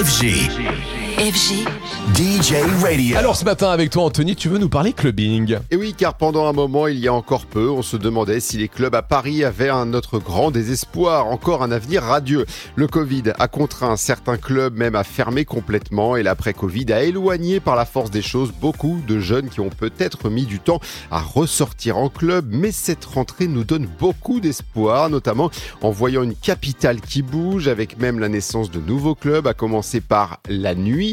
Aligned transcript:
FG. 0.00 0.99
FG. 1.20 1.66
DJ 2.14 2.54
Radio. 2.82 3.16
Alors 3.18 3.36
ce 3.36 3.44
matin 3.44 3.70
avec 3.70 3.90
toi 3.90 4.04
Anthony, 4.04 4.34
tu 4.34 4.48
veux 4.48 4.56
nous 4.56 4.70
parler 4.70 4.94
clubbing? 4.94 5.58
Et 5.70 5.76
oui, 5.76 5.94
car 5.96 6.14
pendant 6.14 6.46
un 6.46 6.52
moment, 6.54 6.86
il 6.86 6.98
y 6.98 7.08
a 7.08 7.12
encore 7.12 7.44
peu, 7.44 7.68
on 7.68 7.82
se 7.82 7.98
demandait 7.98 8.40
si 8.40 8.56
les 8.56 8.68
clubs 8.68 8.94
à 8.94 9.02
Paris 9.02 9.44
avaient 9.44 9.68
un 9.68 9.84
notre 9.84 10.18
grand 10.18 10.50
désespoir, 10.50 11.26
encore 11.26 11.62
un 11.62 11.72
avenir 11.72 12.02
radieux. 12.02 12.46
Le 12.74 12.86
Covid 12.86 13.24
a 13.38 13.48
contraint 13.48 13.96
certains 13.96 14.38
clubs 14.38 14.74
même 14.74 14.94
à 14.94 15.04
fermer 15.04 15.44
complètement 15.44 16.16
et 16.16 16.22
l'après-Covid 16.22 16.90
a 16.90 17.02
éloigné 17.02 17.60
par 17.60 17.76
la 17.76 17.84
force 17.84 18.10
des 18.10 18.22
choses 18.22 18.52
beaucoup 18.58 18.98
de 19.06 19.20
jeunes 19.20 19.50
qui 19.50 19.60
ont 19.60 19.68
peut-être 19.68 20.30
mis 20.30 20.46
du 20.46 20.58
temps 20.58 20.80
à 21.10 21.20
ressortir 21.20 21.98
en 21.98 22.08
club, 22.08 22.46
mais 22.48 22.72
cette 22.72 23.04
rentrée 23.04 23.46
nous 23.46 23.64
donne 23.64 23.86
beaucoup 23.98 24.40
d'espoir, 24.40 25.10
notamment 25.10 25.50
en 25.82 25.90
voyant 25.90 26.22
une 26.22 26.34
capitale 26.34 27.02
qui 27.02 27.20
bouge 27.20 27.68
avec 27.68 27.98
même 27.98 28.18
la 28.18 28.30
naissance 28.30 28.70
de 28.70 28.80
nouveaux 28.80 29.14
clubs, 29.14 29.46
à 29.46 29.52
commencer 29.52 30.00
par 30.00 30.40
la 30.48 30.74
nuit. 30.74 31.09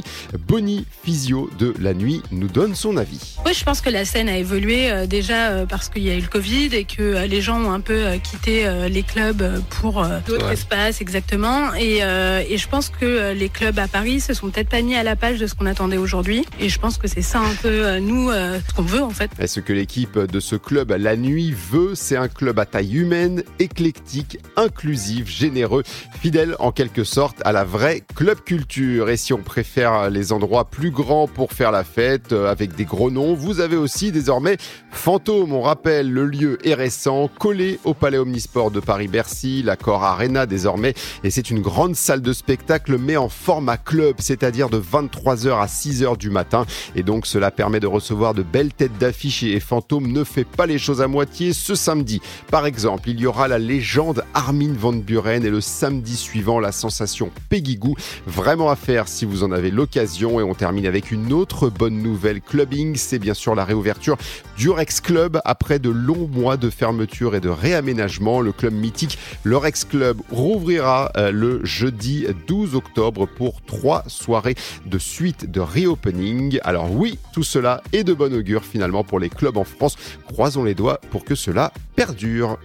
Bonnie 0.47 0.85
Physio 1.03 1.49
de 1.59 1.73
la 1.79 1.93
nuit 1.93 2.21
nous 2.31 2.47
donne 2.47 2.75
son 2.75 2.97
avis. 2.97 3.35
Oui, 3.45 3.53
je 3.53 3.63
pense 3.63 3.81
que 3.81 3.89
la 3.89 4.05
scène 4.05 4.29
a 4.29 4.37
évolué 4.37 4.91
euh, 4.91 5.05
déjà 5.07 5.49
euh, 5.49 5.65
parce 5.65 5.89
qu'il 5.89 6.03
y 6.03 6.09
a 6.09 6.15
eu 6.15 6.21
le 6.21 6.27
Covid 6.27 6.69
et 6.75 6.83
que 6.85 7.01
euh, 7.01 7.25
les 7.27 7.41
gens 7.41 7.59
ont 7.61 7.71
un 7.71 7.79
peu 7.79 8.05
quitté 8.23 8.65
les 8.89 9.03
clubs 9.03 9.61
pour 9.69 10.05
d'autres 10.27 10.45
Ouais. 10.47 10.53
espaces, 10.53 11.01
exactement. 11.01 11.73
Et, 11.75 11.97
et 11.97 12.57
je 12.57 12.67
pense 12.67 12.89
que 12.89 13.33
les 13.33 13.49
clubs 13.49 13.77
à 13.79 13.87
Paris 13.87 14.19
se 14.21 14.33
sont 14.33 14.49
peut-être 14.49 14.69
pas 14.69 14.81
mis 14.81 14.95
à 14.95 15.03
la 15.03 15.15
page 15.15 15.39
de 15.39 15.47
ce 15.47 15.55
qu'on 15.55 15.65
attendait 15.65 15.97
aujourd'hui. 15.97 16.45
Et 16.59 16.69
je 16.69 16.79
pense 16.79 16.97
que 16.97 17.07
c'est 17.07 17.21
ça 17.21 17.39
un 17.39 17.53
peu, 17.61 17.97
nous, 17.99 18.29
ce 18.31 18.73
qu'on 18.75 18.83
veut 18.83 19.01
en 19.01 19.09
fait. 19.09 19.31
Et 19.39 19.47
ce 19.47 19.59
que 19.59 19.73
l'équipe 19.73 20.17
de 20.19 20.39
ce 20.39 20.55
club 20.55 20.91
La 20.97 21.15
Nuit 21.15 21.53
veut, 21.71 21.95
c'est 21.95 22.17
un 22.17 22.27
club 22.27 22.59
à 22.59 22.65
taille 22.65 22.95
humaine, 22.97 23.43
éclectique, 23.59 24.37
inclusif, 24.55 25.27
généreux, 25.29 25.83
fidèle 26.21 26.55
en 26.59 26.71
quelque 26.71 27.03
sorte 27.03 27.37
à 27.45 27.51
la 27.51 27.63
vraie 27.63 28.03
club 28.15 28.39
culture. 28.43 29.09
Et 29.09 29.17
si 29.17 29.33
on 29.33 29.39
préfère 29.41 29.86
les 30.09 30.31
endroits 30.31 30.65
plus 30.65 30.91
grands 30.91 31.27
pour 31.27 31.53
faire 31.53 31.71
la 31.71 31.83
fête, 31.83 32.33
euh, 32.33 32.51
avec 32.51 32.75
des 32.75 32.85
gros 32.85 33.11
noms, 33.11 33.33
vous 33.33 33.59
avez 33.59 33.75
aussi 33.75 34.11
désormais 34.11 34.57
Fantôme. 34.91 35.53
On 35.53 35.61
rappelle, 35.61 36.11
le 36.11 36.25
lieu 36.25 36.57
est 36.67 36.73
récent, 36.73 37.29
collé 37.39 37.79
au 37.83 37.93
Palais 37.93 38.17
Omnisport 38.17 38.71
de 38.71 38.79
Paris-Bercy, 38.79 39.63
l'accord 39.63 40.03
Arena 40.03 40.45
désormais. 40.45 40.93
Et 41.23 41.29
c'est 41.29 41.49
une 41.49 41.61
grande 41.61 41.95
salle 41.95 42.21
de 42.21 42.33
spectacle, 42.33 42.97
mais 42.97 43.17
en 43.17 43.29
format 43.29 43.77
club, 43.77 44.15
c'est-à-dire 44.19 44.69
de 44.69 44.79
23h 44.79 45.59
à 45.59 45.65
6h 45.65 46.17
du 46.17 46.29
matin. 46.29 46.65
Et 46.95 47.03
donc 47.03 47.25
cela 47.25 47.51
permet 47.51 47.79
de 47.79 47.87
recevoir 47.87 48.33
de 48.33 48.43
belles 48.43 48.73
têtes 48.73 48.97
d'affiche 48.97 49.43
et 49.43 49.59
Fantôme 49.59 50.11
ne 50.11 50.23
fait 50.23 50.45
pas 50.45 50.65
les 50.65 50.77
choses 50.77 51.01
à 51.01 51.07
moitié 51.07 51.53
ce 51.53 51.75
samedi. 51.75 52.21
Par 52.51 52.65
exemple, 52.65 53.09
il 53.09 53.19
y 53.19 53.25
aura 53.25 53.47
la 53.47 53.59
légende 53.59 54.23
Armin 54.33 54.73
Van 54.77 54.93
Buren 54.93 55.45
et 55.45 55.49
le 55.49 55.61
samedi 55.61 56.15
suivant 56.15 56.59
la 56.59 56.71
sensation 56.71 57.31
Peggy 57.49 57.77
Goo. 57.77 57.95
Vraiment 58.25 58.69
à 58.69 58.75
faire 58.75 59.07
si 59.07 59.25
vous 59.25 59.43
en 59.43 59.51
avez 59.51 59.71
l'occasion 59.77 60.39
et 60.39 60.43
on 60.43 60.55
termine 60.55 60.87
avec 60.87 61.11
une 61.11 61.31
autre 61.31 61.69
bonne 61.69 62.01
nouvelle 62.01 62.41
clubbing, 62.41 62.95
c'est 62.95 63.19
bien 63.19 63.35
sûr 63.35 63.53
la 63.53 63.63
réouverture 63.63 64.17
du 64.57 64.71
Rex 64.71 65.01
Club 65.01 65.39
après 65.45 65.77
de 65.77 65.91
longs 65.91 66.27
mois 66.27 66.57
de 66.57 66.71
fermeture 66.71 67.35
et 67.35 67.39
de 67.39 67.49
réaménagement. 67.49 68.41
Le 68.41 68.51
club 68.51 68.73
mythique, 68.73 69.19
le 69.43 69.55
Rex 69.55 69.85
Club, 69.85 70.19
rouvrira 70.31 71.11
euh, 71.15 71.31
le 71.31 71.63
jeudi 71.63 72.25
12 72.47 72.73
octobre 72.73 73.27
pour 73.27 73.61
trois 73.61 74.03
soirées 74.07 74.55
de 74.87 74.97
suite 74.97 75.51
de 75.51 75.59
reopening. 75.59 76.59
Alors 76.63 76.91
oui, 76.91 77.19
tout 77.31 77.43
cela 77.43 77.83
est 77.93 78.03
de 78.03 78.15
bon 78.15 78.33
augure 78.33 78.65
finalement 78.65 79.03
pour 79.03 79.19
les 79.19 79.29
clubs 79.29 79.57
en 79.57 79.63
France. 79.63 79.95
Croisons 80.25 80.63
les 80.63 80.73
doigts 80.73 80.99
pour 81.11 81.23
que 81.23 81.35
cela 81.35 81.71
perdure. 81.95 82.55